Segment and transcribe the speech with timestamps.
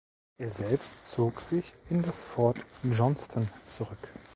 [0.39, 4.09] Er selbst zog sich in das Fort Johnston zurück.